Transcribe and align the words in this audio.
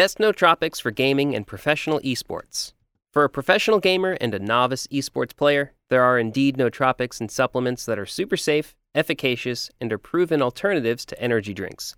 Best 0.00 0.16
nootropics 0.16 0.80
for 0.80 0.90
gaming 0.90 1.36
and 1.36 1.46
professional 1.46 2.00
esports. 2.00 2.72
For 3.12 3.22
a 3.22 3.28
professional 3.28 3.80
gamer 3.80 4.16
and 4.18 4.32
a 4.32 4.38
novice 4.38 4.86
esports 4.86 5.36
player, 5.36 5.74
there 5.90 6.02
are 6.02 6.18
indeed 6.18 6.56
nootropics 6.56 7.20
and 7.20 7.30
supplements 7.30 7.84
that 7.84 7.98
are 7.98 8.06
super 8.06 8.38
safe, 8.38 8.74
efficacious, 8.94 9.70
and 9.78 9.92
are 9.92 9.98
proven 9.98 10.40
alternatives 10.40 11.04
to 11.04 11.20
energy 11.20 11.52
drinks. 11.52 11.96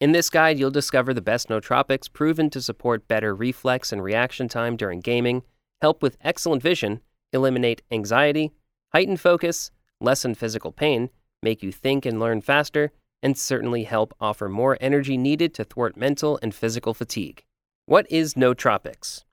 In 0.00 0.12
this 0.12 0.30
guide, 0.30 0.58
you'll 0.58 0.70
discover 0.70 1.12
the 1.12 1.20
best 1.20 1.50
nootropics 1.50 2.10
proven 2.10 2.48
to 2.48 2.62
support 2.62 3.06
better 3.06 3.34
reflex 3.34 3.92
and 3.92 4.02
reaction 4.02 4.48
time 4.48 4.74
during 4.74 5.00
gaming, 5.00 5.42
help 5.82 6.02
with 6.02 6.16
excellent 6.22 6.62
vision, 6.62 7.02
eliminate 7.34 7.82
anxiety, 7.90 8.52
heighten 8.94 9.18
focus, 9.18 9.70
lessen 10.00 10.34
physical 10.34 10.72
pain, 10.72 11.10
make 11.42 11.62
you 11.62 11.70
think 11.70 12.06
and 12.06 12.18
learn 12.18 12.40
faster, 12.40 12.92
and 13.22 13.38
certainly 13.38 13.84
help 13.84 14.14
offer 14.20 14.48
more 14.48 14.76
energy 14.80 15.16
needed 15.16 15.54
to 15.54 15.64
thwart 15.64 15.96
mental 15.96 16.38
and 16.42 16.54
physical 16.54 16.94
fatigue. 16.94 17.42
What 17.86 18.06
is 18.10 18.34
nootropics? 18.34 19.24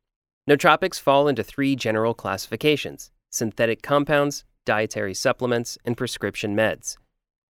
Nootropics 0.49 0.99
fall 0.99 1.27
into 1.27 1.43
three 1.43 1.75
general 1.75 2.13
classifications 2.13 3.11
synthetic 3.31 3.83
compounds, 3.83 4.43
dietary 4.65 5.13
supplements, 5.13 5.77
and 5.85 5.95
prescription 5.95 6.55
meds. 6.55 6.97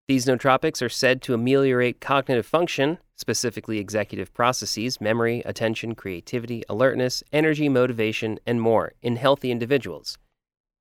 These 0.09 0.25
nootropics 0.25 0.81
are 0.81 0.89
said 0.89 1.21
to 1.21 1.33
ameliorate 1.33 2.01
cognitive 2.01 2.45
function, 2.45 2.97
specifically 3.15 3.77
executive 3.77 4.33
processes, 4.33 4.99
memory, 4.99 5.43
attention, 5.45 5.93
creativity, 5.93 6.63
alertness, 6.67 7.23
energy, 7.31 7.69
motivation, 7.69 8.39
and 8.45 8.59
more, 8.59 8.93
in 9.01 9.17
healthy 9.17 9.51
individuals. 9.51 10.17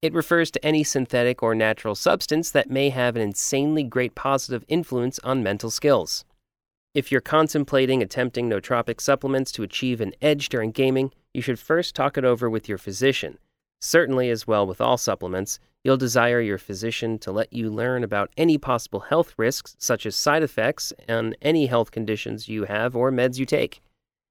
It 0.01 0.15
refers 0.15 0.52
to 0.52 0.65
any 0.65 0.84
synthetic 0.84 1.43
or 1.43 1.57
natural 1.57 1.97
substance 1.97 2.52
that 2.52 2.70
may 2.70 2.91
have 2.91 3.16
an 3.16 3.23
insanely 3.23 3.83
great 3.83 4.15
positive 4.15 4.65
influence 4.69 5.19
on 5.24 5.43
mental 5.43 5.71
skills. 5.71 6.24
If 6.95 7.11
you're 7.11 7.21
contemplating 7.21 8.01
attempting 8.01 8.48
nootropic 8.48 9.01
supplements 9.01 9.51
to 9.52 9.65
achieve 9.65 10.01
an 10.01 10.15
edge 10.23 10.48
during 10.51 10.71
gaming, 10.71 11.11
you 11.34 11.43
should 11.43 11.59
first 11.59 11.97
talk 11.97 12.16
it 12.16 12.24
over 12.24 12.48
with 12.48 12.69
your 12.69 12.79
physician. 12.79 13.38
Certainly, 13.80 14.30
as 14.30 14.46
well 14.46 14.66
with 14.66 14.80
all 14.80 14.99
supplements, 14.99 15.59
you'll 15.82 15.96
desire 15.96 16.40
your 16.40 16.59
physician 16.59 17.18
to 17.18 17.33
let 17.33 17.52
you 17.52 17.68
learn 17.68 18.05
about 18.05 18.30
any 18.37 18.57
possible 18.57 19.01
health 19.01 19.35
risks, 19.37 19.74
such 19.79 20.07
as 20.07 20.15
side 20.15 20.45
effects 20.45 20.93
and 21.09 21.37
any 21.43 21.66
health 21.66 21.90
conditions 21.90 22.49
you 22.49 22.65
have 22.65 22.95
or 22.95 23.10
meds 23.10 23.38
you 23.38 23.46
take. 23.46 23.80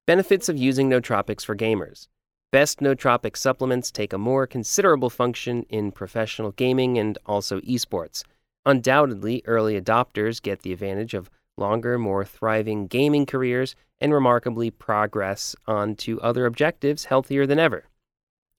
Benefits 0.05 0.47
of 0.47 0.57
using 0.57 0.89
nootropics 0.89 1.43
for 1.43 1.57
gamers. 1.57 2.07
Best 2.49 2.79
nootropic 2.79 3.35
supplements 3.35 3.91
take 3.91 4.13
a 4.13 4.17
more 4.17 4.47
considerable 4.47 5.09
function 5.09 5.63
in 5.63 5.91
professional 5.91 6.51
gaming 6.51 6.97
and 6.97 7.17
also 7.25 7.59
esports. 7.59 8.23
Undoubtedly, 8.65 9.43
early 9.45 9.79
adopters 9.79 10.41
get 10.41 10.61
the 10.61 10.71
advantage 10.71 11.13
of 11.13 11.29
longer, 11.57 11.99
more 11.99 12.23
thriving 12.23 12.87
gaming 12.87 13.25
careers 13.25 13.75
and 13.99 14.13
remarkably 14.13 14.71
progress 14.71 15.57
on 15.67 15.95
to 15.95 16.21
other 16.21 16.45
objectives 16.45 17.05
healthier 17.05 17.45
than 17.45 17.59
ever. 17.59 17.83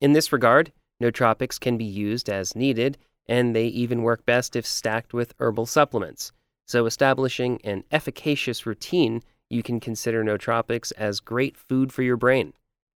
In 0.02 0.12
this 0.12 0.32
regard, 0.34 0.70
nootropics 1.02 1.58
can 1.58 1.78
be 1.78 1.84
used 1.84 2.28
as 2.28 2.54
needed, 2.54 2.98
and 3.26 3.56
they 3.56 3.68
even 3.68 4.02
work 4.02 4.26
best 4.26 4.54
if 4.54 4.66
stacked 4.66 5.14
with 5.14 5.32
herbal 5.38 5.64
supplements. 5.64 6.30
So, 6.66 6.84
establishing 6.84 7.58
an 7.64 7.84
efficacious 7.90 8.66
routine, 8.66 9.22
you 9.48 9.62
can 9.62 9.80
consider 9.80 10.22
nootropics 10.22 10.92
as 10.98 11.20
great 11.20 11.56
food 11.56 11.90
for 11.90 12.02
your 12.02 12.18
brain. 12.18 12.52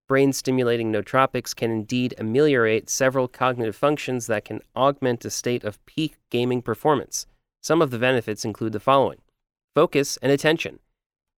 Brain 0.09 0.33
stimulating 0.33 0.93
nootropics 0.93 1.55
can 1.55 1.71
indeed 1.71 2.15
ameliorate 2.19 2.91
several 2.91 3.29
cognitive 3.29 3.77
functions 3.77 4.27
that 4.27 4.45
can 4.45 4.61
augment 4.77 5.25
a 5.25 5.31
state 5.31 5.65
of 5.65 5.85
peak 5.87 6.17
gaming 6.29 6.61
performance. 6.61 7.27
Some 7.63 7.81
of 7.81 7.91
the 7.91 7.99
benefits 7.99 8.45
include 8.45 8.73
the 8.73 8.81
following 8.81 9.19
focus 9.75 10.19
and 10.21 10.31
attention, 10.31 10.81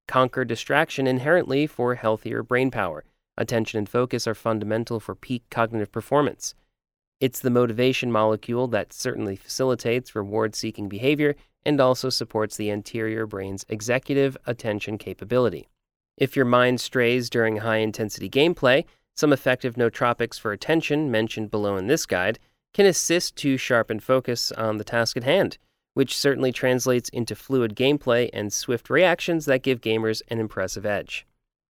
conquer 0.08 0.44
distraction 0.44 1.06
inherently 1.06 1.66
for 1.66 1.94
healthier 1.94 2.42
brain 2.42 2.70
power. 2.70 3.04
Attention 3.36 3.78
and 3.78 3.88
focus 3.88 4.26
are 4.26 4.34
fundamental 4.34 4.98
for 5.00 5.14
peak 5.14 5.44
cognitive 5.50 5.92
performance. 5.92 6.54
It's 7.20 7.40
the 7.40 7.50
motivation 7.50 8.10
molecule 8.10 8.66
that 8.68 8.92
certainly 8.92 9.36
facilitates 9.36 10.14
reward 10.14 10.54
seeking 10.54 10.88
behavior 10.88 11.36
and 11.64 11.80
also 11.80 12.10
supports 12.10 12.56
the 12.56 12.70
anterior 12.70 13.26
brain's 13.26 13.64
executive 13.68 14.36
attention 14.46 14.98
capability. 14.98 15.68
If 16.16 16.36
your 16.36 16.44
mind 16.44 16.80
strays 16.80 17.28
during 17.28 17.58
high 17.58 17.78
intensity 17.78 18.30
gameplay, 18.30 18.84
some 19.16 19.32
effective 19.32 19.74
nootropics 19.74 20.38
for 20.38 20.52
attention, 20.52 21.10
mentioned 21.10 21.50
below 21.50 21.76
in 21.76 21.88
this 21.88 22.06
guide, 22.06 22.38
can 22.72 22.86
assist 22.86 23.36
to 23.36 23.56
sharpen 23.56 24.00
focus 24.00 24.52
on 24.52 24.78
the 24.78 24.84
task 24.84 25.16
at 25.16 25.24
hand, 25.24 25.58
which 25.94 26.16
certainly 26.16 26.52
translates 26.52 27.08
into 27.10 27.34
fluid 27.34 27.74
gameplay 27.74 28.30
and 28.32 28.52
swift 28.52 28.90
reactions 28.90 29.44
that 29.46 29.62
give 29.62 29.80
gamers 29.80 30.22
an 30.28 30.38
impressive 30.38 30.86
edge. 30.86 31.26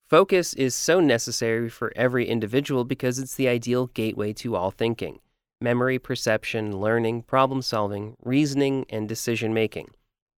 Focus 0.08 0.52
is 0.54 0.74
so 0.74 1.00
necessary 1.00 1.68
for 1.68 1.92
every 1.96 2.26
individual 2.28 2.84
because 2.84 3.18
it's 3.18 3.34
the 3.34 3.48
ideal 3.48 3.86
gateway 3.88 4.32
to 4.32 4.54
all 4.54 4.70
thinking 4.70 5.20
memory, 5.60 5.98
perception, 5.98 6.78
learning, 6.78 7.22
problem 7.22 7.62
solving, 7.62 8.14
reasoning, 8.22 8.84
and 8.90 9.08
decision 9.08 9.54
making. 9.54 9.88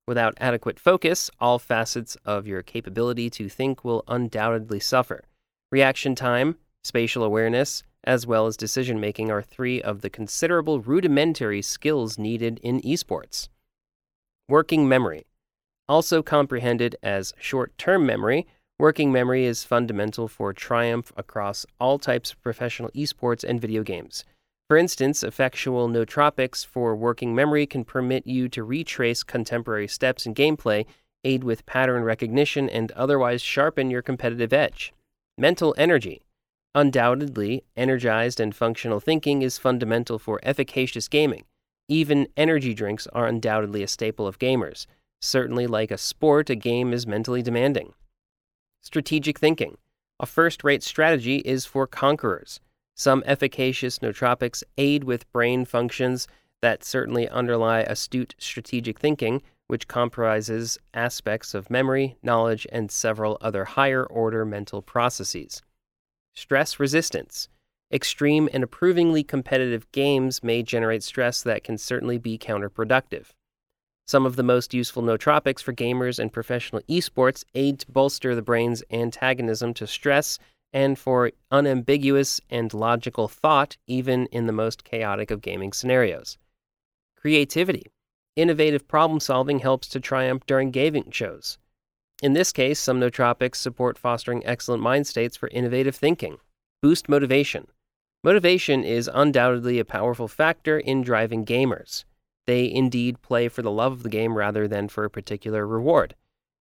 Without 0.07 0.35
adequate 0.39 0.79
focus, 0.79 1.31
all 1.41 1.59
facets 1.59 2.17
of 2.25 2.47
your 2.47 2.63
capability 2.63 3.29
to 3.31 3.49
think 3.49 3.85
will 3.85 4.05
undoubtedly 4.07 4.79
suffer. 4.79 5.25
Reaction 5.73 6.15
time, 6.15 6.57
spatial 6.85 7.25
awareness, 7.25 7.83
as 8.05 8.25
well 8.25 8.47
as 8.47 8.57
decision 8.57 9.01
making 9.01 9.33
are 9.33 9.43
three 9.43 9.83
of 9.83 10.01
the 10.03 10.11
considerable 10.11 10.81
rudimentary 10.81 11.61
skills 11.61 12.19
needed 12.19 12.61
in 12.63 12.81
esports. 12.83 13.49
Working 14.49 14.89
memory. 14.89 15.27
Also 15.89 16.23
comprehended 16.23 16.95
as 17.03 17.35
short 17.39 17.77
term 17.77 18.07
memory, 18.07 18.47
working 18.79 19.11
memory 19.11 19.45
is 19.45 19.65
fundamental 19.65 20.29
for 20.29 20.53
triumph 20.53 21.13
across 21.17 21.67
all 21.81 21.99
types 21.99 22.31
of 22.31 22.41
professional 22.43 22.91
esports 22.91 23.43
and 23.43 23.61
video 23.61 23.83
games. 23.83 24.25
For 24.69 24.77
instance, 24.77 25.23
effectual 25.23 25.89
nootropics 25.89 26.67
for 26.67 26.97
working 26.97 27.35
memory 27.35 27.67
can 27.67 27.85
permit 27.85 28.27
you 28.27 28.49
to 28.49 28.65
retrace 28.65 29.23
contemporary 29.23 29.87
steps 29.87 30.27
in 30.27 30.35
gameplay, 30.35 30.87
aid 31.23 31.45
with 31.45 31.67
pattern 31.67 32.03
recognition, 32.03 32.69
and 32.69 32.91
otherwise 32.93 33.43
sharpen 33.43 33.91
your 33.91 34.03
competitive 34.03 34.53
edge. 34.53 34.93
Mental 35.39 35.73
energy. 35.79 36.23
Undoubtedly, 36.75 37.63
energized 37.77 38.41
and 38.41 38.57
functional 38.57 38.99
thinking 38.99 39.43
is 39.43 39.57
fundamental 39.57 40.19
for 40.19 40.41
efficacious 40.43 41.07
gaming. 41.07 41.45
Even 41.89 42.27
energy 42.37 42.75
drinks 42.75 43.07
are 43.13 43.27
undoubtedly 43.29 43.85
a 43.85 43.89
staple 43.89 44.27
of 44.27 44.41
gamers. 44.41 44.87
Certainly, 45.21 45.69
like 45.69 45.93
a 45.93 45.99
sport, 45.99 46.51
a 46.51 46.57
game 46.57 46.93
is 46.93 47.07
mentally 47.07 47.41
demanding. 47.41 47.95
Strategic 48.83 49.39
thinking. 49.39 49.79
A 50.19 50.27
first 50.27 50.65
rate 50.65 50.83
strategy 50.83 51.37
is 51.39 51.65
for 51.65 51.87
conquerors. 51.87 52.61
Some 52.99 53.23
efficacious 53.27 53.99
nootropics 53.99 54.63
aid 54.79 55.05
with 55.05 55.31
brain 55.31 55.67
functions 55.67 56.27
that 56.63 56.83
certainly 56.83 57.29
underlie 57.29 57.81
astute 57.81 58.35
strategic 58.39 58.99
thinking, 58.99 59.43
which 59.67 59.87
comprises 59.87 60.79
aspects 60.95 61.53
of 61.53 61.69
memory, 61.69 62.17
knowledge, 62.23 62.67
and 62.73 62.91
several 62.91 63.37
other 63.43 63.67
higher 63.67 64.05
order 64.05 64.47
mental 64.47 64.81
processes. 64.81 65.63
Stress 66.35 66.81
resistance. 66.81 67.49
Extreme 67.93 68.49
and 68.55 68.65
approvingly 68.65 69.23
competitive 69.23 69.91
games 69.93 70.43
may 70.43 70.63
generate 70.63 71.03
stress 71.03 71.43
that 71.43 71.65
can 71.65 71.77
certainly 71.77 72.17
be 72.17 72.39
counterproductive. 72.39 73.27
Some 74.07 74.25
of 74.25 74.37
the 74.37 74.43
most 74.43 74.73
useful 74.73 75.03
nootropics 75.03 75.63
for 75.63 75.75
gamers 75.75 76.19
and 76.19 76.33
professional 76.33 76.81
esports 76.89 77.45
aid 77.55 77.81
to 77.81 77.93
bolster 77.93 78.35
the 78.35 78.43
brain's 78.43 78.83
antagonism 78.91 79.75
to 79.75 79.87
stress 79.87 80.39
and 80.77 80.99
for 80.99 81.31
unambiguous 81.51 82.39
and 82.51 82.75
logical 82.75 83.29
thought, 83.29 83.79
even 83.87 84.27
in 84.27 84.47
the 84.47 84.53
most 84.53 84.85
chaotic 84.85 85.31
of 85.31 85.41
gaming 85.41 85.73
scenarios. 85.73 86.37
Creativity. 87.17 87.87
Innovative 88.37 88.87
problem 88.87 89.19
solving 89.19 89.61
helps 89.61 89.89
to 89.89 90.01
triumph 90.01 90.45
during 90.45 90.71
gaming 90.71 91.11
shows. 91.11 91.57
In 92.23 92.35
this 92.35 92.53
case, 92.53 92.79
some 92.79 93.01
nootropics 93.01 93.57
support 93.57 93.97
fostering 93.97 94.45
excellent 94.45 94.83
mind 94.83 95.07
states 95.07 95.35
for 95.35 95.49
innovative 95.49 95.97
thinking. 95.97 96.37
Boost 96.83 97.09
motivation. 97.09 97.69
Motivation 98.23 98.85
is 98.85 99.09
undoubtedly 99.15 99.79
a 99.79 99.85
powerful 99.87 100.29
factor 100.29 100.79
in 100.79 101.01
driving 101.01 101.47
gamers. 101.47 102.05
They 102.47 102.71
indeed 102.71 103.23
play 103.23 103.49
for 103.49 103.63
the 103.63 103.71
love 103.71 103.93
of 103.93 104.03
the 104.03 104.11
game 104.11 104.37
rather 104.37 104.69
than 104.69 104.89
for 104.89 105.05
a 105.07 105.11
particular 105.11 105.67
reward. 105.67 106.15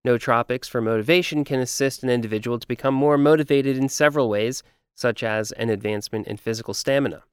Nootropics 0.06 0.69
for 0.69 0.81
motivation 0.81 1.44
can 1.44 1.60
assist 1.60 2.04
an 2.04 2.10
individual 2.12 2.60
to 2.60 2.68
become 2.68 2.94
more 2.94 3.18
motivated 3.18 3.75
in 3.75 3.90
several 3.90 4.30
ways, 4.30 4.62
such 4.94 5.24
as 5.24 5.52
an 5.54 5.69
advancement 5.72 6.28
in 6.28 6.38
physical 6.38 6.75
stamina. 6.75 7.24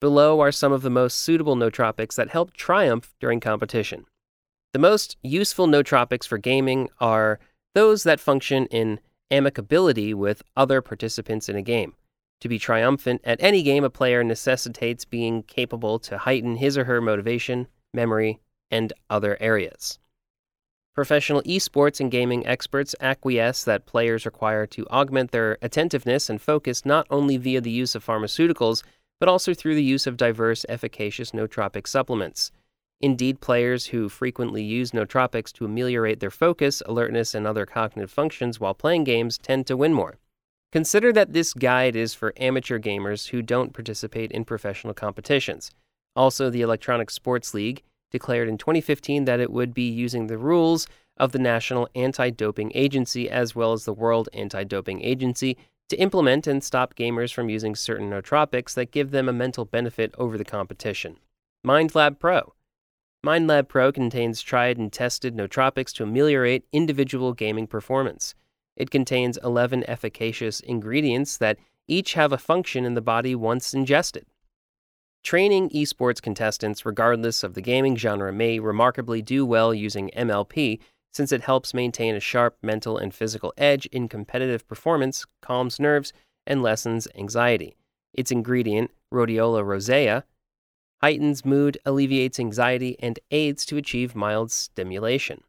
Below 0.00 0.38
are 0.38 0.52
some 0.52 0.70
of 0.70 0.82
the 0.82 0.90
most 0.90 1.16
suitable 1.16 1.56
nootropics 1.56 2.14
that 2.14 2.28
help 2.28 2.52
triumph 2.52 3.16
during 3.18 3.40
competition. 3.40 4.06
The 4.72 4.78
most 4.78 5.16
useful 5.24 5.66
nootropics 5.66 6.24
for 6.24 6.38
gaming 6.38 6.88
are 7.00 7.40
those 7.74 8.04
that 8.04 8.20
function 8.20 8.66
in 8.66 9.00
amicability 9.32 10.14
with 10.14 10.42
other 10.56 10.80
participants 10.80 11.48
in 11.48 11.56
a 11.56 11.62
game. 11.62 11.94
To 12.42 12.48
be 12.48 12.60
triumphant 12.60 13.22
at 13.24 13.42
any 13.42 13.64
game, 13.64 13.82
a 13.82 13.90
player 13.90 14.22
necessitates 14.22 15.04
being 15.04 15.42
capable 15.42 15.98
to 16.00 16.18
heighten 16.18 16.56
his 16.56 16.78
or 16.78 16.84
her 16.84 17.00
motivation, 17.00 17.66
memory, 17.92 18.38
and 18.70 18.92
other 19.10 19.36
areas. 19.40 19.98
Professional 20.98 21.42
esports 21.42 22.00
and 22.00 22.10
gaming 22.10 22.44
experts 22.44 22.92
acquiesce 23.00 23.62
that 23.62 23.86
players 23.86 24.26
require 24.26 24.66
to 24.66 24.84
augment 24.88 25.30
their 25.30 25.56
attentiveness 25.62 26.28
and 26.28 26.42
focus 26.42 26.84
not 26.84 27.06
only 27.08 27.36
via 27.36 27.60
the 27.60 27.70
use 27.70 27.94
of 27.94 28.04
pharmaceuticals, 28.04 28.82
but 29.20 29.28
also 29.28 29.54
through 29.54 29.76
the 29.76 29.84
use 29.84 30.08
of 30.08 30.16
diverse, 30.16 30.66
efficacious 30.68 31.30
nootropic 31.30 31.86
supplements. 31.86 32.50
Indeed, 33.00 33.40
players 33.40 33.86
who 33.86 34.08
frequently 34.08 34.64
use 34.64 34.90
nootropics 34.90 35.52
to 35.52 35.64
ameliorate 35.64 36.18
their 36.18 36.32
focus, 36.32 36.82
alertness, 36.84 37.32
and 37.32 37.46
other 37.46 37.64
cognitive 37.64 38.10
functions 38.10 38.58
while 38.58 38.74
playing 38.74 39.04
games 39.04 39.38
tend 39.38 39.68
to 39.68 39.76
win 39.76 39.94
more. 39.94 40.16
Consider 40.72 41.12
that 41.12 41.32
this 41.32 41.54
guide 41.54 41.94
is 41.94 42.12
for 42.12 42.32
amateur 42.38 42.80
gamers 42.80 43.28
who 43.28 43.40
don't 43.40 43.72
participate 43.72 44.32
in 44.32 44.44
professional 44.44 44.94
competitions. 44.94 45.70
Also, 46.16 46.50
the 46.50 46.62
Electronic 46.62 47.08
Sports 47.08 47.54
League 47.54 47.84
declared 48.10 48.48
in 48.48 48.58
2015 48.58 49.24
that 49.24 49.40
it 49.40 49.50
would 49.50 49.74
be 49.74 49.88
using 49.88 50.26
the 50.26 50.38
rules 50.38 50.86
of 51.16 51.32
the 51.32 51.38
National 51.38 51.88
Anti 51.94 52.30
Doping 52.30 52.72
Agency 52.74 53.28
as 53.28 53.54
well 53.54 53.72
as 53.72 53.84
the 53.84 53.92
World 53.92 54.28
Anti 54.32 54.64
Doping 54.64 55.02
Agency 55.02 55.56
to 55.88 55.96
implement 55.96 56.46
and 56.46 56.62
stop 56.62 56.94
gamers 56.94 57.32
from 57.32 57.48
using 57.48 57.74
certain 57.74 58.10
nootropics 58.10 58.74
that 58.74 58.90
give 58.90 59.10
them 59.10 59.28
a 59.28 59.32
mental 59.32 59.64
benefit 59.64 60.14
over 60.18 60.36
the 60.36 60.44
competition. 60.44 61.18
MindLab 61.66 62.18
Pro. 62.18 62.54
MindLab 63.24 63.68
Pro 63.68 63.90
contains 63.90 64.42
tried 64.42 64.78
and 64.78 64.92
tested 64.92 65.34
nootropics 65.34 65.92
to 65.94 66.04
ameliorate 66.04 66.66
individual 66.72 67.32
gaming 67.32 67.66
performance. 67.66 68.34
It 68.76 68.90
contains 68.90 69.38
11 69.42 69.88
efficacious 69.88 70.60
ingredients 70.60 71.36
that 71.38 71.58
each 71.88 72.14
have 72.14 72.32
a 72.32 72.38
function 72.38 72.84
in 72.84 72.94
the 72.94 73.00
body 73.00 73.34
once 73.34 73.74
ingested. 73.74 74.26
Training 75.22 75.70
esports 75.70 76.22
contestants, 76.22 76.86
regardless 76.86 77.42
of 77.42 77.54
the 77.54 77.60
gaming 77.60 77.96
genre, 77.96 78.32
may 78.32 78.58
remarkably 78.58 79.20
do 79.20 79.44
well 79.44 79.74
using 79.74 80.10
MLP 80.16 80.78
since 81.12 81.32
it 81.32 81.42
helps 81.42 81.74
maintain 81.74 82.14
a 82.14 82.20
sharp 82.20 82.56
mental 82.62 82.96
and 82.96 83.14
physical 83.14 83.52
edge 83.56 83.86
in 83.86 84.08
competitive 84.08 84.66
performance, 84.68 85.26
calms 85.42 85.80
nerves, 85.80 86.12
and 86.46 86.62
lessens 86.62 87.08
anxiety. 87.14 87.76
Its 88.14 88.30
ingredient, 88.30 88.90
Rhodiola 89.12 89.64
rosea, 89.64 90.24
heightens 91.02 91.44
mood, 91.44 91.78
alleviates 91.84 92.40
anxiety, 92.40 92.96
and 93.00 93.18
aids 93.30 93.64
to 93.66 93.76
achieve 93.76 94.14
mild 94.14 94.50
stimulation. 94.50 95.42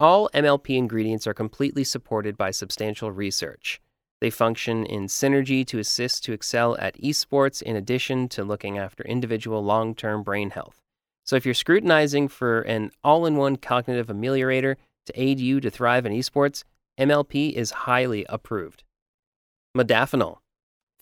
All 0.00 0.28
MLP 0.34 0.76
ingredients 0.76 1.26
are 1.26 1.34
completely 1.34 1.84
supported 1.84 2.36
by 2.36 2.50
substantial 2.50 3.12
research. 3.12 3.80
They 4.22 4.30
function 4.30 4.86
in 4.86 5.08
synergy 5.08 5.66
to 5.66 5.80
assist 5.80 6.22
to 6.24 6.32
excel 6.32 6.76
at 6.78 6.96
esports 7.02 7.60
in 7.60 7.74
addition 7.74 8.28
to 8.28 8.44
looking 8.44 8.78
after 8.78 9.02
individual 9.02 9.64
long 9.64 9.96
term 9.96 10.22
brain 10.22 10.50
health. 10.50 10.80
So, 11.24 11.34
if 11.34 11.44
you're 11.44 11.54
scrutinizing 11.54 12.28
for 12.28 12.60
an 12.60 12.92
all 13.02 13.26
in 13.26 13.34
one 13.34 13.56
cognitive 13.56 14.06
ameliorator 14.06 14.76
to 15.06 15.20
aid 15.20 15.40
you 15.40 15.60
to 15.60 15.72
thrive 15.72 16.06
in 16.06 16.12
esports, 16.12 16.62
MLP 17.00 17.52
is 17.52 17.72
highly 17.72 18.24
approved. 18.28 18.84
Modafinil. 19.76 20.36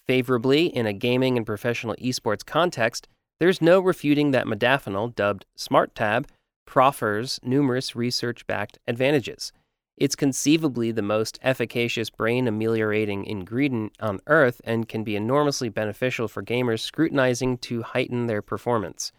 Favorably, 0.07 0.69
in 0.69 0.87
a 0.87 0.95
gaming 0.95 1.37
and 1.37 1.45
professional 1.45 1.97
esports 1.97 2.43
context, 2.43 3.07
there's 3.39 3.61
no 3.61 3.81
refuting 3.81 4.31
that 4.31 4.47
modafinil, 4.47 5.15
dubbed 5.15 5.45
SmartTab, 5.59 6.25
proffers 6.67 7.39
numerous 7.43 7.95
research 7.95 8.47
backed 8.47 8.79
advantages. 8.87 9.53
It's 10.01 10.17
conceivably 10.17 10.93
the 10.93 11.03
most 11.03 11.39
efficacious 11.43 12.09
brain 12.09 12.49
ameliorating 12.49 13.27
ingredient 13.27 13.93
on 14.01 14.21
Earth 14.27 14.63
and 14.65 14.89
can 14.89 15.05
be 15.05 15.15
enormously 15.15 15.69
beneficial 15.69 16.27
for 16.27 16.43
gamers 16.43 16.81
scrutinizing 16.81 17.59
to 17.59 17.83
heighten 17.83 18.27
their 18.27 18.41
performance. 18.41 19.13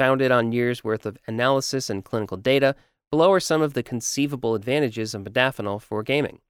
Founded 0.00 0.32
on 0.32 0.50
years' 0.50 0.82
worth 0.82 1.06
of 1.06 1.16
analysis 1.28 1.88
and 1.88 2.04
clinical 2.04 2.36
data, 2.36 2.74
below 3.12 3.32
are 3.32 3.38
some 3.38 3.62
of 3.62 3.74
the 3.74 3.84
conceivable 3.84 4.56
advantages 4.56 5.14
of 5.14 5.22
modafinil 5.22 5.80
for 5.80 6.02
gaming 6.02 6.40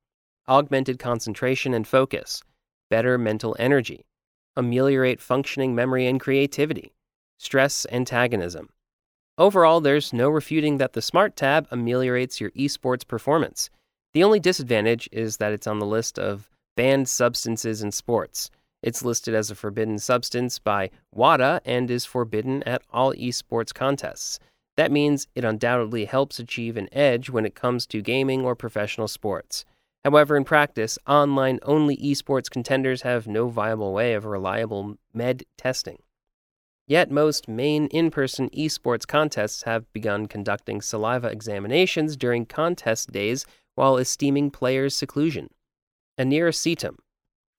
augmented 0.49 0.99
concentration 0.99 1.75
and 1.75 1.89
focus, 1.89 2.41
better 2.89 3.19
mental 3.19 3.57
energy, 3.59 4.07
ameliorate 4.57 5.21
functioning 5.21 5.75
memory 5.75 6.07
and 6.07 6.21
creativity, 6.21 6.95
stress 7.37 7.85
antagonism, 7.91 8.69
Overall, 9.39 9.83
there's 9.83 10.15
no 10.15 10.31
refuting 10.31 10.79
that 10.79 10.95
the 10.95 11.03
Smart 11.03 11.37
Tab 11.37 11.67
ameliorates 11.71 12.41
your 12.41 12.51
esports 12.53 13.07
performance. 13.07 13.69
The 14.15 14.25
only 14.25 14.41
disadvantage 14.41 15.11
is 15.13 15.37
that 15.37 15.53
it's 15.53 15.67
on 15.67 15.79
the 15.79 15.85
list 15.85 16.19
of 16.19 16.49
banned 16.75 17.09
substances 17.09 17.83
in 17.83 17.93
sports. 17.93 18.51
It's 18.83 19.05
listed 19.05 19.35
as 19.35 19.51
a 19.51 19.55
forbidden 19.55 19.99
substance 19.99 20.59
by 20.59 20.91
WADA 21.15 21.61
and 21.67 21.91
is 21.91 22.07
forbidden 22.07 22.63
at 22.63 22.83
all 22.91 23.13
esports 23.13 23.75
contests. 23.75 24.39
That 24.79 24.93
means 24.93 25.27
it 25.35 25.45
undoubtedly 25.45 26.07
helps 26.07 26.39
achieve 26.39 26.79
an 26.79 26.89
edge 26.93 27.29
when 27.29 27.45
it 27.45 27.55
comes 27.55 27.87
to 27.89 28.01
gaming 28.01 28.43
or 28.43 28.55
professional 28.55 29.09
sports. 29.09 29.67
However, 30.03 30.37
in 30.37 30.45
practice, 30.45 30.99
online 31.07 31.59
only 31.63 31.97
esports 31.99 32.49
contenders 32.49 33.03
have 33.03 33.27
no 33.27 33.49
viable 33.49 33.93
way 33.93 34.15
of 34.15 34.25
reliable 34.25 34.97
med 35.13 35.45
testing. 35.59 35.99
Yet, 36.89 37.11
most 37.11 37.49
main 37.49 37.87
in 37.89 38.11
person 38.11 38.49
esports 38.51 39.07
contests 39.07 39.65
have 39.65 39.93
begun 39.93 40.27
conducting 40.27 40.81
saliva 40.81 41.29
examinations 41.29 42.17
during 42.17 42.47
contest 42.47 43.11
days 43.11 43.45
while 43.75 43.97
esteeming 43.97 44.53
players' 44.53 44.95
seclusion. 44.95 45.51
Aniracetam. 46.19 46.97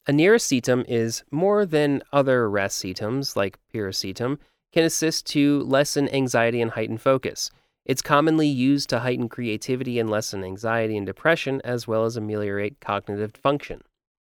Aniracetam 0.07 0.85
is 0.88 1.24
more 1.29 1.65
than 1.65 2.01
other 2.13 2.50
racetams 2.50 3.35
like 3.35 3.59
piracetam, 3.74 4.39
can 4.71 4.85
assist 4.85 5.25
to 5.27 5.62
lessen 5.63 6.07
anxiety 6.09 6.62
and 6.62 6.71
heighten 6.71 6.97
focus. 6.97 7.51
It's 7.85 8.01
commonly 8.01 8.47
used 8.47 8.89
to 8.89 9.00
heighten 9.00 9.27
creativity 9.27 10.00
and 10.00 10.09
lessen 10.09 10.44
anxiety 10.44 10.95
and 10.95 11.06
depression, 11.06 11.62
as 11.65 11.88
well 11.88 12.06
as 12.06 12.15
ameliorate 12.15 12.79
cognitive 12.79 13.33
function. 13.35 13.81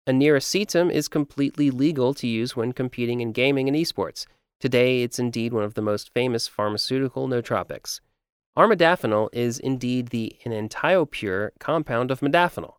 Aniracetam 0.07 0.91
is 0.91 1.07
completely 1.07 1.69
legal 1.69 2.13
to 2.13 2.27
use 2.27 2.55
when 2.55 2.71
competing 2.71 3.21
in 3.21 3.33
gaming 3.33 3.67
and 3.67 3.75
esports. 3.75 4.25
Today, 4.59 5.03
it's 5.03 5.19
indeed 5.19 5.53
one 5.53 5.63
of 5.63 5.73
the 5.73 5.81
most 5.81 6.13
famous 6.13 6.47
pharmaceutical 6.47 7.27
nootropics. 7.27 7.99
Armodafinil 8.57 9.27
is 9.33 9.59
indeed 9.59 10.07
the 10.07 10.35
enantiopure 10.45 11.49
compound 11.59 12.09
of 12.09 12.21
modafinil. 12.21 12.75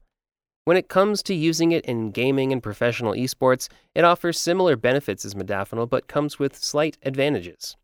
When 0.65 0.79
it 0.79 0.89
comes 0.89 1.23
to 1.25 1.35
using 1.35 1.73
it 1.73 1.85
in 1.85 2.11
gaming 2.11 2.51
and 2.51 2.63
professional 2.63 3.13
esports, 3.13 3.69
it 3.95 4.05
offers 4.05 4.41
similar 4.41 4.75
benefits 4.75 5.25
as 5.25 5.35
modafinil 5.35 5.89
but 5.89 6.09
comes 6.09 6.39
with 6.39 6.57
slight 6.57 6.97
advantages. 7.03 7.77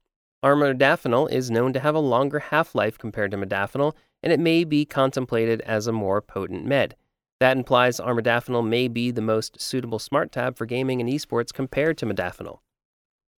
Armodafinil 0.42 1.30
is 1.30 1.50
known 1.50 1.72
to 1.74 1.80
have 1.80 1.94
a 1.94 2.00
longer 2.00 2.38
half 2.38 2.74
life 2.74 2.96
compared 2.96 3.30
to 3.30 3.36
modafinil, 3.36 3.94
and 4.22 4.32
it 4.32 4.40
may 4.40 4.64
be 4.64 4.86
contemplated 4.86 5.60
as 5.60 5.86
a 5.86 5.92
more 5.92 6.22
potent 6.22 6.64
med. 6.64 6.96
That 7.40 7.56
implies 7.56 8.00
armodafinil 8.00 8.66
may 8.66 8.88
be 8.88 9.10
the 9.10 9.20
most 9.20 9.60
suitable 9.60 9.98
smart 9.98 10.32
tab 10.32 10.56
for 10.56 10.64
gaming 10.64 11.00
and 11.00 11.10
esports 11.10 11.52
compared 11.52 11.98
to 11.98 12.06
modafinil. 12.06 12.60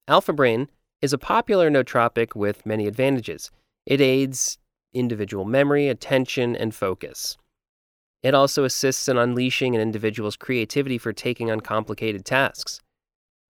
Alpha 0.08 0.32
Brain 0.32 0.68
is 1.00 1.12
a 1.12 1.18
popular 1.18 1.70
nootropic 1.70 2.34
with 2.34 2.66
many 2.66 2.88
advantages. 2.88 3.52
It 3.86 4.00
aids 4.00 4.58
individual 4.92 5.44
memory, 5.44 5.88
attention, 5.88 6.56
and 6.56 6.74
focus. 6.74 7.38
It 8.22 8.34
also 8.34 8.64
assists 8.64 9.08
in 9.08 9.16
unleashing 9.16 9.76
an 9.76 9.80
individual's 9.80 10.36
creativity 10.36 10.98
for 10.98 11.12
taking 11.12 11.52
on 11.52 11.60
complicated 11.60 12.24
tasks. 12.24 12.80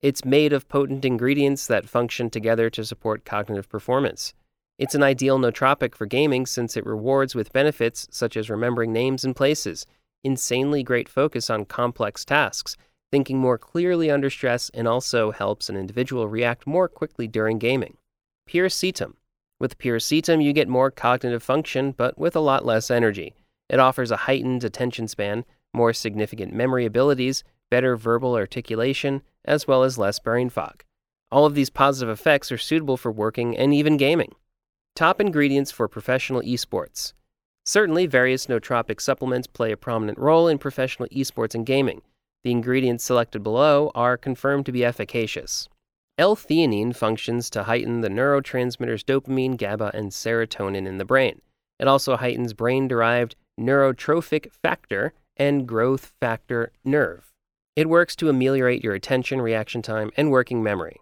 It's 0.02 0.24
made 0.24 0.52
of 0.52 0.68
potent 0.68 1.04
ingredients 1.04 1.68
that 1.68 1.88
function 1.88 2.30
together 2.30 2.68
to 2.70 2.84
support 2.84 3.24
cognitive 3.24 3.68
performance. 3.68 4.34
It's 4.76 4.94
an 4.94 5.04
ideal 5.04 5.38
nootropic 5.38 5.94
for 5.94 6.06
gaming 6.06 6.46
since 6.46 6.76
it 6.76 6.86
rewards 6.86 7.34
with 7.34 7.52
benefits 7.52 8.08
such 8.10 8.36
as 8.36 8.50
remembering 8.50 8.92
names 8.92 9.24
and 9.24 9.36
places, 9.36 9.86
insanely 10.24 10.82
great 10.82 11.08
focus 11.08 11.48
on 11.48 11.64
complex 11.64 12.24
tasks, 12.24 12.76
thinking 13.10 13.38
more 13.38 13.58
clearly 13.58 14.10
under 14.10 14.30
stress, 14.30 14.70
and 14.74 14.86
also 14.86 15.30
helps 15.30 15.68
an 15.68 15.76
individual 15.76 16.28
react 16.28 16.66
more 16.66 16.88
quickly 16.88 17.26
during 17.26 17.58
gaming. 17.58 17.96
Piracetam. 18.48 19.14
With 19.58 19.78
piracetam, 19.78 20.42
you 20.42 20.52
get 20.52 20.68
more 20.68 20.90
cognitive 20.90 21.42
function, 21.42 21.92
but 21.92 22.18
with 22.18 22.34
a 22.34 22.40
lot 22.40 22.64
less 22.64 22.90
energy. 22.90 23.34
It 23.68 23.78
offers 23.78 24.10
a 24.10 24.16
heightened 24.16 24.64
attention 24.64 25.06
span, 25.06 25.44
more 25.72 25.92
significant 25.92 26.52
memory 26.52 26.84
abilities, 26.84 27.44
better 27.70 27.96
verbal 27.96 28.34
articulation, 28.34 29.22
as 29.44 29.68
well 29.68 29.82
as 29.82 29.98
less 29.98 30.18
brain 30.18 30.50
fog. 30.50 30.84
All 31.30 31.46
of 31.46 31.54
these 31.54 31.70
positive 31.70 32.12
effects 32.12 32.50
are 32.50 32.58
suitable 32.58 32.96
for 32.96 33.12
working 33.12 33.56
and 33.56 33.72
even 33.72 33.96
gaming. 33.96 34.34
Top 34.96 35.20
ingredients 35.20 35.70
for 35.70 35.86
professional 35.86 36.42
esports. 36.42 37.12
Certainly, 37.64 38.06
various 38.06 38.46
nootropic 38.46 39.00
supplements 39.00 39.46
play 39.46 39.70
a 39.70 39.76
prominent 39.76 40.18
role 40.18 40.48
in 40.48 40.58
professional 40.58 41.08
esports 41.10 41.54
and 41.54 41.64
gaming. 41.64 42.02
The 42.42 42.50
ingredients 42.50 43.04
selected 43.04 43.42
below 43.42 43.90
are 43.94 44.16
confirmed 44.16 44.66
to 44.66 44.72
be 44.72 44.84
efficacious. 44.84 45.68
L-theanine 46.16 46.94
functions 46.94 47.50
to 47.50 47.64
heighten 47.64 48.00
the 48.00 48.08
neurotransmitters 48.08 49.04
dopamine, 49.04 49.56
GABA, 49.56 49.90
and 49.94 50.10
serotonin 50.10 50.86
in 50.86 50.98
the 50.98 51.04
brain. 51.04 51.40
It 51.78 51.88
also 51.88 52.16
heightens 52.16 52.52
brain-derived 52.52 53.36
neurotrophic 53.58 54.52
factor 54.62 55.12
and 55.36 55.66
growth 55.66 56.12
factor 56.20 56.72
nerve. 56.84 57.32
It 57.76 57.88
works 57.88 58.16
to 58.16 58.28
ameliorate 58.28 58.84
your 58.84 58.94
attention, 58.94 59.40
reaction 59.40 59.80
time, 59.80 60.10
and 60.16 60.30
working 60.30 60.62
memory. 60.62 61.00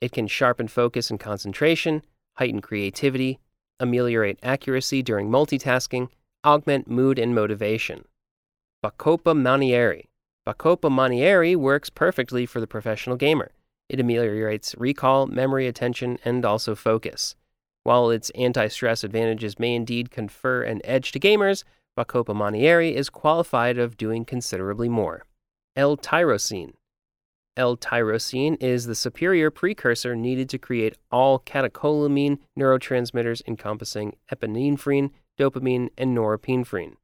It 0.00 0.12
can 0.12 0.26
sharpen 0.26 0.68
focus 0.68 1.10
and 1.10 1.18
concentration, 1.18 2.02
heighten 2.34 2.60
creativity, 2.60 3.40
ameliorate 3.80 4.38
accuracy 4.42 5.02
during 5.02 5.28
multitasking, 5.28 6.08
augment 6.44 6.88
mood 6.88 7.18
and 7.18 7.34
motivation. 7.34 8.04
Bacopa 8.82 9.34
Monnieri. 9.34 10.08
Bacopa 10.46 10.88
Monnieri 10.88 11.56
works 11.56 11.90
perfectly 11.90 12.46
for 12.46 12.60
the 12.60 12.68
professional 12.68 13.16
gamer. 13.16 13.50
It 13.88 13.98
ameliorates 13.98 14.76
recall, 14.78 15.26
memory, 15.26 15.66
attention, 15.66 16.18
and 16.24 16.44
also 16.44 16.76
focus. 16.76 17.34
While 17.82 18.10
its 18.10 18.30
anti 18.30 18.68
stress 18.68 19.02
advantages 19.02 19.58
may 19.58 19.74
indeed 19.74 20.12
confer 20.12 20.62
an 20.62 20.80
edge 20.84 21.10
to 21.12 21.20
gamers, 21.20 21.64
Bacopa 21.98 22.34
Monnieri 22.34 22.94
is 22.94 23.10
qualified 23.10 23.76
of 23.76 23.96
doing 23.96 24.24
considerably 24.24 24.88
more. 24.88 25.24
L-tyrosine. 25.74 26.74
L-tyrosine 27.56 28.56
is 28.60 28.86
the 28.86 28.94
superior 28.94 29.50
precursor 29.50 30.14
needed 30.14 30.48
to 30.50 30.58
create 30.58 30.96
all 31.10 31.40
catecholamine 31.40 32.38
neurotransmitters 32.56 33.42
encompassing 33.48 34.14
epinephrine, 34.30 35.10
dopamine, 35.38 35.88
and 35.98 36.16
norepinephrine. 36.16 36.96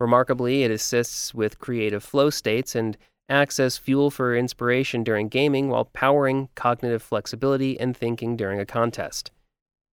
Remarkably, 0.00 0.64
it 0.64 0.70
assists 0.70 1.34
with 1.34 1.58
creative 1.58 2.02
flow 2.02 2.30
states 2.30 2.74
and 2.74 2.96
acts 3.28 3.60
as 3.60 3.76
fuel 3.76 4.10
for 4.10 4.34
inspiration 4.34 5.04
during 5.04 5.28
gaming 5.28 5.68
while 5.68 5.84
powering 5.84 6.48
cognitive 6.54 7.02
flexibility 7.02 7.78
and 7.78 7.96
thinking 7.96 8.36
during 8.36 8.58
a 8.58 8.66
contest. 8.66 9.30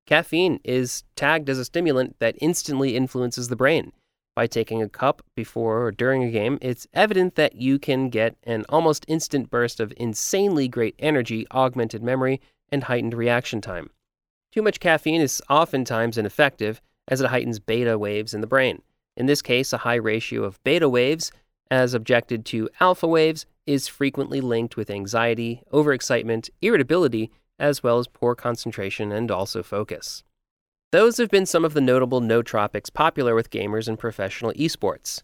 Caffeine 0.08 0.62
is 0.64 1.04
tagged 1.16 1.50
as 1.50 1.60
a 1.60 1.66
stimulant 1.66 2.16
that 2.20 2.38
instantly 2.40 2.96
influences 2.96 3.50
the 3.50 3.58
brain. 3.58 3.92
By 4.36 4.48
taking 4.48 4.82
a 4.82 4.90
cup 4.90 5.22
before 5.36 5.84
or 5.84 5.92
during 5.92 6.24
a 6.24 6.32
game, 6.32 6.58
it's 6.62 6.88
evident 6.94 7.36
that 7.36 7.56
you 7.56 7.78
can 7.78 8.10
get 8.10 8.38
an 8.44 8.66
almost 8.70 9.04
instant 9.08 9.50
burst 9.50 9.80
of 9.80 9.94
insanely 9.98 10.68
great 10.68 10.96
energy, 11.00 11.46
augmented 11.52 12.02
memory, 12.02 12.40
and 12.72 12.86
heightened 12.86 13.14
reaction 13.14 13.60
time. 13.60 13.90
Too 14.54 14.62
much 14.62 14.80
caffeine 14.80 15.22
is 15.22 15.42
oftentimes 15.50 16.18
ineffective 16.18 16.82
as 17.08 17.20
it 17.20 17.30
heightens 17.30 17.60
beta 17.60 17.98
waves 17.98 18.34
in 18.34 18.42
the 18.42 18.48
brain. 18.48 18.82
In 19.18 19.26
this 19.26 19.42
case, 19.42 19.74
a 19.74 19.80
high 19.80 19.96
ratio 19.96 20.46
of 20.46 20.64
beta 20.64 20.88
waves 20.88 21.32
as 21.70 21.94
objected 21.94 22.46
to 22.46 22.70
alpha 22.80 23.08
waves, 23.08 23.46
is 23.66 23.88
frequently 23.88 24.42
linked 24.42 24.78
with 24.78 24.90
anxiety, 24.90 25.62
overexcitement, 25.74 26.50
irritability, 26.62 27.32
as 27.60 27.84
well 27.84 28.00
as 28.00 28.08
poor 28.08 28.36
concentration 28.36 29.12
and 29.12 29.30
also 29.32 29.64
focus. 29.64 30.24
Those 30.92 31.18
have 31.18 31.30
been 31.30 31.46
some 31.46 31.66
of 31.66 31.74
the 31.74 31.82
notable 31.82 32.22
nootropics 32.22 32.94
popular 32.94 33.36
with 33.36 33.50
gamers 33.50 33.88
and 33.88 34.00
professional 34.00 34.54
esports. 34.54 35.22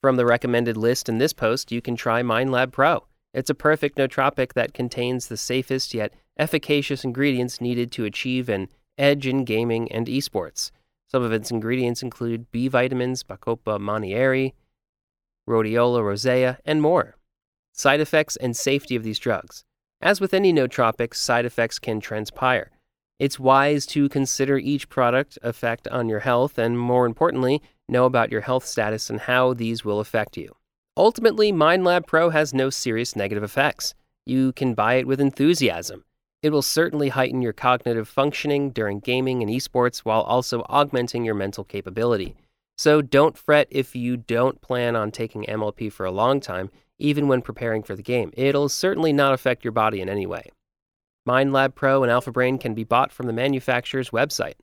From 0.00 0.16
the 0.16 0.26
recommended 0.26 0.76
list 0.76 1.08
in 1.08 1.18
this 1.18 1.32
post, 1.32 1.72
you 1.72 1.80
can 1.80 1.96
try 1.96 2.22
MindLab 2.22 2.70
Pro. 2.70 3.04
It's 3.32 3.50
a 3.50 3.54
perfect 3.54 3.98
nootropic 3.98 4.52
that 4.52 4.74
contains 4.74 5.26
the 5.26 5.36
safest 5.36 5.94
yet 5.94 6.12
efficacious 6.38 7.04
ingredients 7.04 7.60
needed 7.60 7.90
to 7.92 8.04
achieve 8.04 8.48
an 8.48 8.68
edge 8.98 9.26
in 9.26 9.44
gaming 9.44 9.90
and 9.90 10.06
esports. 10.06 10.70
Some 11.14 11.22
of 11.22 11.32
its 11.32 11.52
ingredients 11.52 12.02
include 12.02 12.50
B 12.50 12.66
vitamins, 12.66 13.22
Bacopa 13.22 13.78
Monnieri, 13.78 14.54
rhodiola 15.48 16.02
rosea, 16.02 16.58
and 16.64 16.82
more. 16.82 17.14
Side 17.72 18.00
effects 18.00 18.34
and 18.34 18.56
safety 18.56 18.96
of 18.96 19.04
these 19.04 19.20
drugs. 19.20 19.64
As 20.00 20.20
with 20.20 20.34
any 20.34 20.52
nootropics, 20.52 21.14
side 21.14 21.44
effects 21.44 21.78
can 21.78 22.00
transpire. 22.00 22.72
It's 23.20 23.38
wise 23.38 23.86
to 23.94 24.08
consider 24.08 24.58
each 24.58 24.88
product 24.88 25.38
effect 25.40 25.86
on 25.86 26.08
your 26.08 26.18
health 26.18 26.58
and, 26.58 26.76
more 26.76 27.06
importantly, 27.06 27.62
know 27.88 28.06
about 28.06 28.32
your 28.32 28.40
health 28.40 28.66
status 28.66 29.08
and 29.08 29.20
how 29.20 29.54
these 29.54 29.84
will 29.84 30.00
affect 30.00 30.36
you. 30.36 30.56
Ultimately, 30.96 31.52
MindLab 31.52 32.08
Pro 32.08 32.30
has 32.30 32.52
no 32.52 32.70
serious 32.70 33.14
negative 33.14 33.44
effects. 33.44 33.94
You 34.26 34.52
can 34.52 34.74
buy 34.74 34.94
it 34.94 35.06
with 35.06 35.20
enthusiasm. 35.20 36.02
It 36.44 36.52
will 36.52 36.60
certainly 36.60 37.08
heighten 37.08 37.40
your 37.40 37.54
cognitive 37.54 38.06
functioning 38.06 38.68
during 38.68 39.00
gaming 39.00 39.40
and 39.40 39.50
esports 39.50 40.00
while 40.00 40.20
also 40.20 40.62
augmenting 40.68 41.24
your 41.24 41.34
mental 41.34 41.64
capability. 41.64 42.36
So 42.76 43.00
don't 43.00 43.38
fret 43.38 43.66
if 43.70 43.96
you 43.96 44.18
don't 44.18 44.60
plan 44.60 44.94
on 44.94 45.10
taking 45.10 45.46
MLP 45.46 45.90
for 45.90 46.04
a 46.04 46.10
long 46.10 46.40
time, 46.40 46.70
even 46.98 47.28
when 47.28 47.40
preparing 47.40 47.82
for 47.82 47.96
the 47.96 48.02
game. 48.02 48.30
It'll 48.36 48.68
certainly 48.68 49.10
not 49.10 49.32
affect 49.32 49.64
your 49.64 49.72
body 49.72 50.02
in 50.02 50.10
any 50.10 50.26
way. 50.26 50.50
MindLab 51.26 51.74
Pro 51.74 52.02
and 52.02 52.12
Alpha 52.12 52.30
Brain 52.30 52.58
can 52.58 52.74
be 52.74 52.84
bought 52.84 53.10
from 53.10 53.26
the 53.26 53.32
manufacturer's 53.32 54.10
website. 54.10 54.56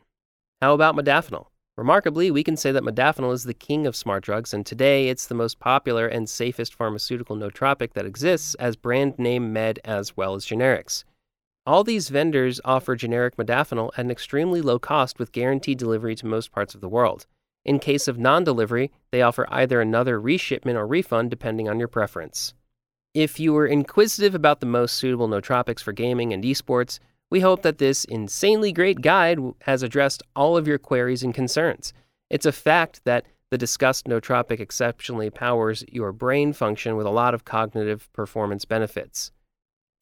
How 0.61 0.75
about 0.75 0.95
modafinil? 0.95 1.47
Remarkably, 1.77 2.29
we 2.29 2.43
can 2.43 2.57
say 2.57 2.71
that 2.71 2.83
modafinil 2.83 3.33
is 3.33 3.45
the 3.45 3.55
king 3.55 3.87
of 3.87 3.95
smart 3.95 4.23
drugs, 4.23 4.53
and 4.53 4.67
today 4.67 5.09
it's 5.09 5.25
the 5.25 5.33
most 5.33 5.57
popular 5.57 6.05
and 6.05 6.29
safest 6.29 6.75
pharmaceutical 6.75 7.35
nootropic 7.35 7.93
that 7.93 8.05
exists 8.05 8.53
as 8.59 8.75
brand 8.75 9.17
name 9.17 9.51
med 9.51 9.79
as 9.83 10.15
well 10.15 10.35
as 10.35 10.45
generics. 10.45 11.05
All 11.63 11.83
these 11.83 12.09
vendors 12.09 12.59
offer 12.65 12.95
generic 12.95 13.37
modafinil 13.37 13.91
at 13.93 14.05
an 14.05 14.09
extremely 14.09 14.61
low 14.61 14.79
cost 14.79 15.19
with 15.19 15.31
guaranteed 15.31 15.77
delivery 15.77 16.15
to 16.15 16.25
most 16.25 16.51
parts 16.51 16.73
of 16.73 16.81
the 16.81 16.89
world. 16.89 17.27
In 17.63 17.77
case 17.77 18.07
of 18.07 18.17
non 18.17 18.43
delivery, 18.43 18.91
they 19.11 19.21
offer 19.21 19.45
either 19.49 19.79
another 19.79 20.19
reshipment 20.19 20.75
or 20.75 20.87
refund 20.87 21.29
depending 21.29 21.69
on 21.69 21.77
your 21.77 21.87
preference. 21.87 22.55
If 23.13 23.39
you 23.39 23.53
were 23.53 23.67
inquisitive 23.67 24.33
about 24.33 24.59
the 24.59 24.65
most 24.65 24.95
suitable 24.95 25.27
nootropics 25.27 25.81
for 25.81 25.91
gaming 25.91 26.33
and 26.33 26.43
esports, 26.43 26.97
we 27.29 27.41
hope 27.41 27.61
that 27.61 27.77
this 27.77 28.05
insanely 28.05 28.71
great 28.71 29.01
guide 29.01 29.37
has 29.61 29.83
addressed 29.83 30.23
all 30.35 30.57
of 30.57 30.67
your 30.67 30.79
queries 30.79 31.21
and 31.21 31.33
concerns. 31.33 31.93
It's 32.31 32.47
a 32.47 32.51
fact 32.51 33.01
that 33.05 33.25
the 33.51 33.57
discussed 33.57 34.05
nootropic 34.05 34.59
exceptionally 34.59 35.29
powers 35.29 35.83
your 35.89 36.11
brain 36.11 36.53
function 36.53 36.95
with 36.95 37.05
a 37.05 37.11
lot 37.11 37.35
of 37.35 37.45
cognitive 37.45 38.11
performance 38.13 38.65
benefits. 38.65 39.31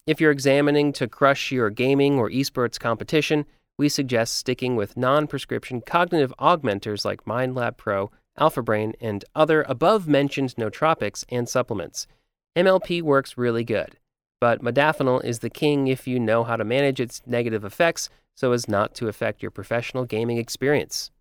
If 0.09 0.19
you're 0.19 0.31
examining 0.31 0.91
to 0.93 1.07
crush 1.07 1.51
your 1.51 1.69
gaming 1.69 2.17
or 2.17 2.31
esports 2.31 2.79
competition, 2.79 3.45
we 3.77 3.89
suggest 3.89 4.33
sticking 4.33 4.75
with 4.75 4.97
non 4.97 5.27
prescription 5.27 5.81
cognitive 5.81 6.33
augmenters 6.39 7.05
like 7.05 7.25
MindLab 7.25 7.77
Pro, 7.77 8.09
AlphaBrain, 8.39 8.95
and 8.99 9.23
other 9.35 9.61
above 9.69 10.07
mentioned 10.07 10.55
nootropics 10.55 11.25
and 11.29 11.47
supplements. 11.47 12.07
MLP 12.57 13.03
works 13.03 13.37
really 13.37 13.63
good, 13.63 13.97
but 14.41 14.63
modafinil 14.63 15.23
is 15.23 15.39
the 15.39 15.49
king 15.51 15.85
if 15.85 16.07
you 16.07 16.19
know 16.19 16.43
how 16.43 16.55
to 16.55 16.65
manage 16.65 16.99
its 16.99 17.21
negative 17.27 17.63
effects 17.63 18.09
so 18.35 18.51
as 18.51 18.67
not 18.67 18.95
to 18.95 19.09
affect 19.09 19.43
your 19.43 19.51
professional 19.51 20.05
gaming 20.05 20.39
experience. 20.39 21.11